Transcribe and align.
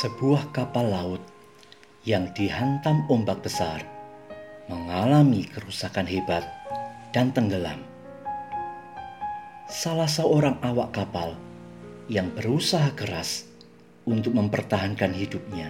Sebuah 0.00 0.56
kapal 0.56 0.96
laut 0.96 1.20
yang 2.08 2.32
dihantam 2.32 3.04
ombak 3.12 3.44
besar 3.44 3.84
mengalami 4.64 5.44
kerusakan 5.44 6.08
hebat 6.08 6.40
dan 7.12 7.28
tenggelam. 7.36 7.84
Salah 9.68 10.08
seorang 10.08 10.56
awak 10.64 10.96
kapal 10.96 11.36
yang 12.08 12.32
berusaha 12.32 12.96
keras 12.96 13.44
untuk 14.08 14.32
mempertahankan 14.40 15.12
hidupnya 15.12 15.68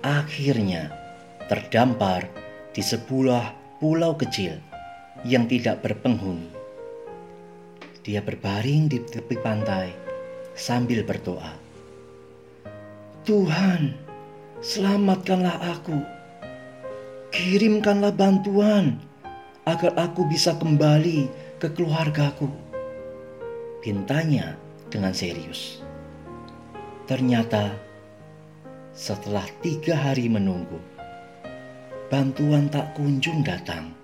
akhirnya 0.00 0.88
terdampar 1.52 2.32
di 2.72 2.80
sebuah 2.80 3.52
pulau 3.84 4.16
kecil 4.16 4.56
yang 5.28 5.44
tidak 5.44 5.84
berpenghuni. 5.84 6.48
Dia 8.00 8.24
berbaring 8.24 8.88
di 8.88 8.96
tepi 9.04 9.36
pantai 9.44 9.92
sambil 10.56 11.04
berdoa. 11.04 11.61
Tuhan, 13.22 13.94
selamatkanlah 14.58 15.78
aku. 15.78 15.94
Kirimkanlah 17.30 18.10
bantuan 18.10 18.98
agar 19.62 19.94
aku 19.94 20.26
bisa 20.26 20.58
kembali 20.58 21.30
ke 21.62 21.70
keluargaku. 21.70 22.50
Pintanya 23.78 24.58
dengan 24.90 25.14
serius. 25.14 25.78
Ternyata 27.06 27.70
setelah 28.90 29.46
tiga 29.62 29.94
hari 29.94 30.26
menunggu, 30.26 30.82
bantuan 32.10 32.66
tak 32.74 32.90
kunjung 32.98 33.46
datang. 33.46 33.94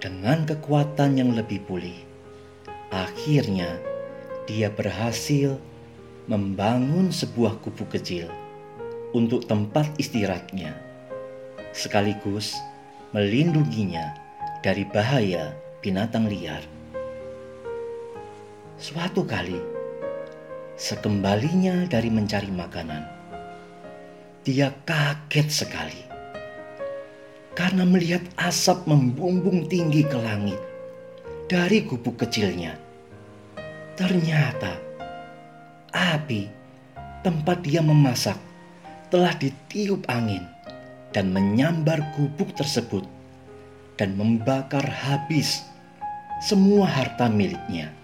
Dengan 0.00 0.48
kekuatan 0.48 1.20
yang 1.20 1.36
lebih 1.36 1.60
pulih, 1.68 2.08
akhirnya 2.88 3.76
dia 4.48 4.72
berhasil 4.72 5.60
membangun 6.24 7.12
sebuah 7.12 7.60
kubu 7.60 7.84
kecil 7.92 8.32
untuk 9.12 9.44
tempat 9.44 9.92
istirahatnya, 10.00 10.72
sekaligus 11.76 12.56
melindunginya 13.12 14.16
dari 14.64 14.88
bahaya 14.88 15.52
binatang 15.84 16.24
liar. 16.24 16.64
Suatu 18.80 19.28
kali, 19.28 19.60
sekembalinya 20.80 21.84
dari 21.92 22.08
mencari 22.08 22.48
makanan, 22.48 23.04
dia 24.48 24.72
kaget 24.88 25.48
sekali 25.52 26.02
karena 27.52 27.84
melihat 27.84 28.24
asap 28.40 28.88
membumbung 28.88 29.68
tinggi 29.68 30.02
ke 30.08 30.16
langit 30.16 30.58
dari 31.52 31.84
gubuk 31.84 32.16
kecilnya. 32.16 32.80
Ternyata 33.94 34.83
api 35.94 36.50
tempat 37.22 37.62
dia 37.62 37.78
memasak 37.78 38.36
telah 39.14 39.30
ditiup 39.38 40.02
angin 40.10 40.42
dan 41.14 41.30
menyambar 41.30 42.02
gubuk 42.18 42.50
tersebut 42.58 43.06
dan 43.94 44.18
membakar 44.18 44.82
habis 44.82 45.62
semua 46.42 46.90
harta 46.90 47.30
miliknya. 47.30 47.94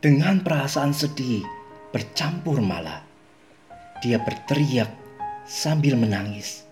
Dengan 0.00 0.40
perasaan 0.40 0.96
sedih 0.96 1.44
bercampur 1.92 2.56
malah, 2.64 3.04
dia 4.00 4.16
berteriak 4.16 4.88
sambil 5.44 5.92
menangis. 6.00 6.64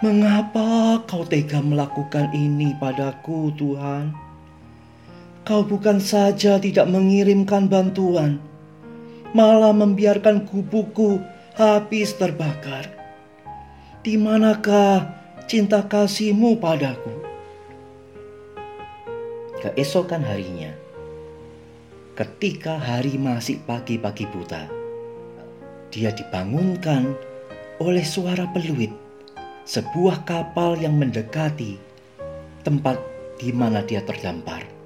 Mengapa 0.00 1.04
kau 1.04 1.28
tega 1.28 1.60
melakukan 1.60 2.32
ini 2.32 2.72
padaku, 2.80 3.52
Tuhan? 3.60 4.27
Kau 5.48 5.64
bukan 5.64 5.96
saja 5.96 6.60
tidak 6.60 6.92
mengirimkan 6.92 7.72
bantuan, 7.72 8.36
malah 9.32 9.72
membiarkan 9.72 10.44
kubuku 10.44 11.24
habis 11.56 12.12
terbakar. 12.20 12.84
Di 14.04 14.20
manakah 14.20 15.08
cinta 15.48 15.80
kasihmu 15.88 16.60
padaku? 16.60 17.16
Keesokan 19.64 20.20
harinya, 20.20 20.68
ketika 22.12 22.76
hari 22.76 23.16
masih 23.16 23.56
pagi-pagi 23.64 24.28
buta, 24.28 24.68
dia 25.88 26.12
dibangunkan 26.12 27.16
oleh 27.80 28.04
suara 28.04 28.44
peluit 28.52 28.92
sebuah 29.64 30.28
kapal 30.28 30.76
yang 30.76 31.00
mendekati 31.00 31.80
tempat 32.68 33.00
di 33.40 33.48
mana 33.48 33.80
dia 33.80 34.04
terdampar 34.04 34.77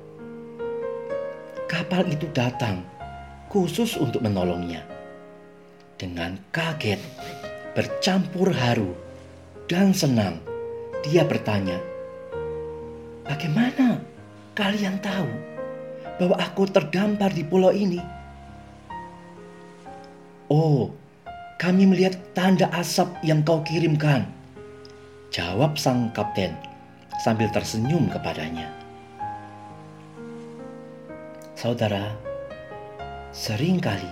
kapal 1.72 2.04
itu 2.04 2.28
datang 2.36 2.84
khusus 3.48 3.96
untuk 3.96 4.20
menolongnya. 4.20 4.84
Dengan 5.96 6.36
kaget, 6.52 7.00
bercampur 7.72 8.52
haru, 8.52 8.92
dan 9.72 9.96
senang, 9.96 10.36
dia 11.00 11.24
bertanya, 11.24 11.80
"Bagaimana 13.24 14.04
kalian 14.52 15.00
tahu 15.00 15.32
bahwa 16.20 16.36
aku 16.36 16.68
terdampar 16.68 17.32
di 17.32 17.40
pulau 17.40 17.72
ini?" 17.72 18.04
"Oh, 20.52 20.92
kami 21.56 21.88
melihat 21.88 22.20
tanda 22.36 22.68
asap 22.76 23.08
yang 23.24 23.40
kau 23.40 23.64
kirimkan," 23.64 24.28
jawab 25.32 25.80
sang 25.80 26.12
kapten 26.12 26.52
sambil 27.24 27.48
tersenyum 27.48 28.12
kepadanya. 28.12 28.81
Saudara, 31.62 32.10
sering 33.30 33.78
kali 33.78 34.10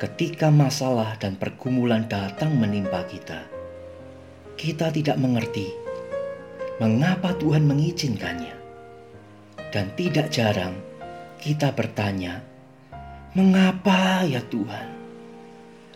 ketika 0.00 0.48
masalah 0.48 1.12
dan 1.20 1.36
pergumulan 1.36 2.08
datang 2.08 2.56
menimpa 2.56 3.04
kita, 3.04 3.44
kita 4.56 4.88
tidak 4.88 5.20
mengerti 5.20 5.68
mengapa 6.80 7.36
Tuhan 7.36 7.60
mengizinkannya. 7.68 8.56
Dan 9.68 9.92
tidak 10.00 10.32
jarang 10.32 10.80
kita 11.36 11.76
bertanya, 11.76 12.40
"Mengapa 13.36 14.24
ya 14.24 14.40
Tuhan? 14.40 14.88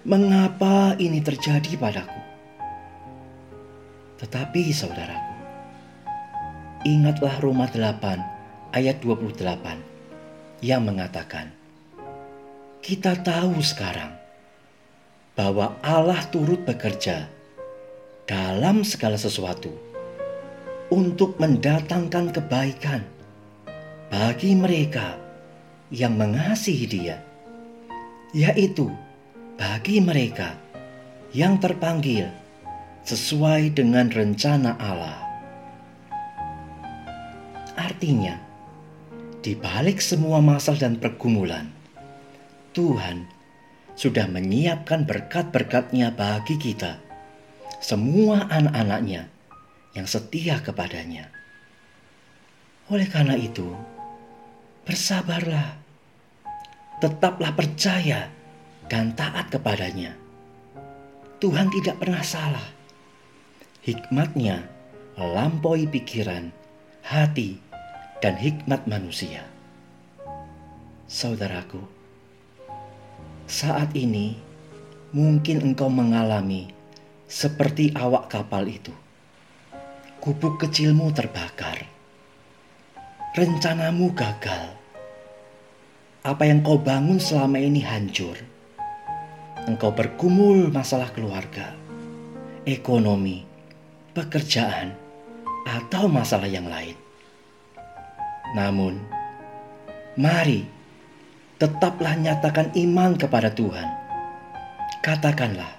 Mengapa 0.05 0.93
ini 1.01 1.25
terjadi 1.25 1.73
padaku?" 1.81 2.21
Tetapi 4.21 4.63
saudaraku, 4.77 5.37
ingatlah 6.85 7.41
Roma 7.41 7.65
8 7.65 8.21
ayat 8.77 9.01
28 9.01 9.90
yang 10.61 10.85
mengatakan, 10.85 11.49
"Kita 12.85 13.17
tahu 13.21 13.61
sekarang 13.65 14.13
bahwa 15.33 15.81
Allah 15.81 16.21
turut 16.29 16.61
bekerja 16.69 17.29
dalam 18.29 18.85
segala 18.85 19.17
sesuatu 19.17 19.73
untuk 20.93 21.41
mendatangkan 21.41 22.33
kebaikan 22.37 23.03
bagi 24.13 24.53
mereka 24.53 25.17
yang 25.89 26.15
mengasihi 26.21 26.87
Dia, 26.87 27.17
yaitu 28.37 28.93
bagi 29.57 29.99
mereka 30.05 30.55
yang 31.33 31.57
terpanggil 31.57 32.29
sesuai 33.09 33.73
dengan 33.73 34.13
rencana 34.13 34.77
Allah." 34.77 35.19
Artinya, 37.81 38.50
di 39.41 39.57
balik 39.57 40.05
semua 40.05 40.45
masalah 40.45 40.85
dan 40.85 41.01
pergumulan, 41.01 41.73
Tuhan 42.77 43.25
sudah 43.97 44.29
menyiapkan 44.29 45.09
berkat-berkatnya 45.09 46.13
bagi 46.13 46.61
kita, 46.61 47.01
semua 47.81 48.45
anak-anaknya 48.53 49.33
yang 49.97 50.05
setia 50.05 50.61
kepadanya. 50.61 51.33
Oleh 52.93 53.09
karena 53.09 53.33
itu, 53.41 53.73
bersabarlah, 54.85 55.81
tetaplah 57.01 57.57
percaya 57.57 58.29
dan 58.93 59.17
taat 59.17 59.49
kepadanya. 59.49 60.13
Tuhan 61.41 61.73
tidak 61.73 61.97
pernah 61.97 62.21
salah. 62.21 62.69
Hikmatnya 63.81 64.61
melampaui 65.17 65.89
pikiran, 65.89 66.53
hati, 67.01 67.70
dan 68.21 68.37
hikmat 68.37 68.85
manusia. 68.85 69.49
Saudaraku, 71.09 71.81
saat 73.49 73.97
ini 73.97 74.37
mungkin 75.11 75.73
engkau 75.73 75.91
mengalami 75.91 76.71
seperti 77.27 77.97
awak 77.97 78.29
kapal 78.29 78.69
itu. 78.69 78.93
Gubuk 80.21 80.61
kecilmu 80.61 81.09
terbakar. 81.17 81.89
Rencanamu 83.33 84.13
gagal. 84.13 84.77
Apa 86.21 86.45
yang 86.45 86.61
kau 86.61 86.77
bangun 86.77 87.17
selama 87.17 87.57
ini 87.57 87.81
hancur. 87.81 88.37
Engkau 89.65 89.97
bergumul 89.97 90.69
masalah 90.69 91.09
keluarga, 91.17 91.73
ekonomi, 92.69 93.41
pekerjaan, 94.13 94.93
atau 95.65 96.05
masalah 96.05 96.51
yang 96.51 96.69
lain. 96.69 97.00
Namun, 98.51 98.99
mari 100.19 100.67
tetaplah 101.61 102.19
nyatakan 102.19 102.75
iman 102.75 103.15
kepada 103.15 103.53
Tuhan. 103.55 103.87
Katakanlah, 105.01 105.71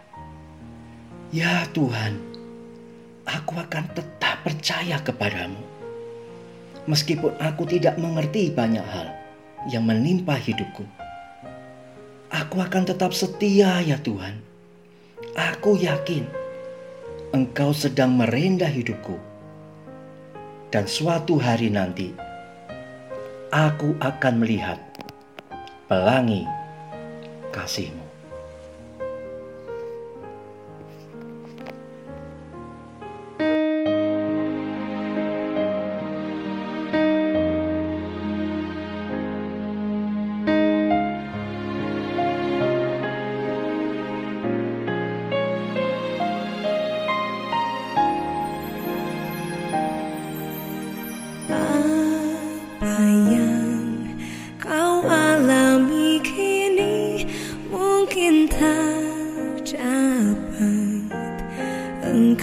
"Ya 1.36 1.68
Tuhan, 1.76 2.16
aku 3.28 3.60
akan 3.60 3.86
tetap 3.92 4.42
percaya 4.48 5.04
kepadamu." 5.04 5.60
Meskipun 6.88 7.38
aku 7.38 7.70
tidak 7.70 8.00
mengerti 8.02 8.50
banyak 8.50 8.82
hal 8.82 9.14
yang 9.70 9.86
menimpa 9.86 10.34
hidupku, 10.34 10.82
aku 12.34 12.58
akan 12.58 12.84
tetap 12.90 13.14
setia, 13.14 13.84
ya 13.86 14.02
Tuhan. 14.02 14.42
Aku 15.38 15.78
yakin 15.78 16.26
Engkau 17.32 17.72
sedang 17.72 18.18
merendah 18.18 18.68
hidupku, 18.68 19.16
dan 20.74 20.90
suatu 20.90 21.38
hari 21.38 21.70
nanti 21.70 22.12
aku 23.52 24.00
akan 24.00 24.40
melihat 24.40 24.80
pelangi 25.92 26.48
kasihmu. 27.52 28.11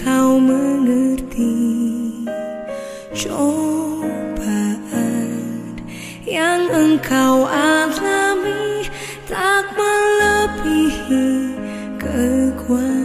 Engkau 0.09 0.41
mengerti 0.41 1.53
cobaan 3.13 4.17
yang 6.25 6.65
engkau 6.73 7.45
alami 7.45 8.89
tak 9.29 9.69
melebihi 9.77 11.53
kekuatanmu. 12.01 12.98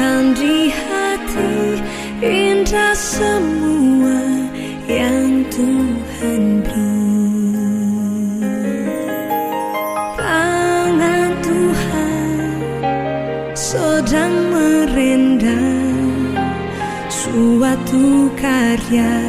Tanamkan 0.00 0.32
di 0.32 0.72
hati 0.72 1.76
Indah 2.24 2.96
semua 2.96 4.48
yang 4.88 5.44
Tuhan 5.52 6.64
beri. 6.64 8.00
Tangan 10.16 11.30
Tuhan 11.44 12.32
sedang 13.52 14.32
merendam 14.48 16.32
Suatu 17.12 18.32
karya 18.40 19.20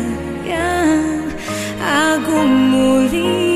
yang 0.48 1.28
agung 1.84 2.72
mulia 2.72 3.51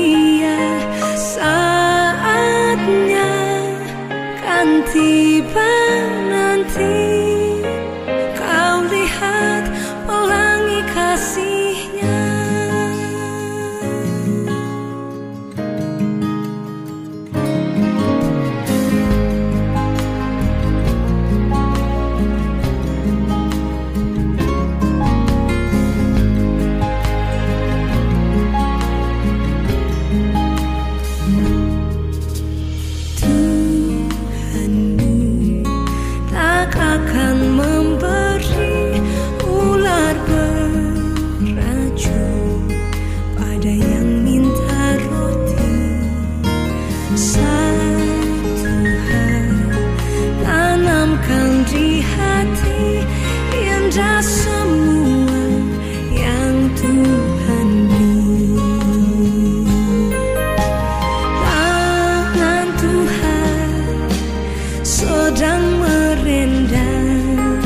sedang 65.36 65.64
merendam 65.80 67.60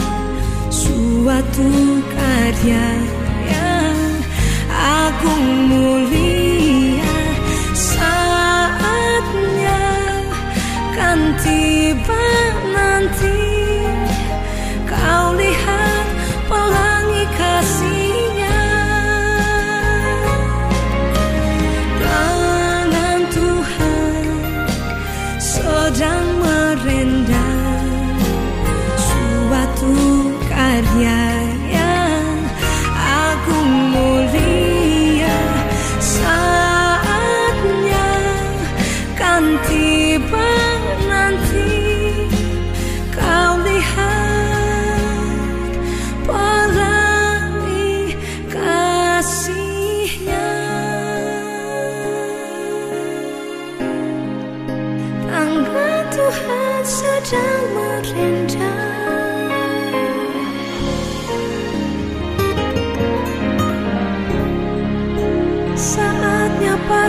Suatu 0.70 1.70
karya 2.14 2.99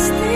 just 0.01 0.30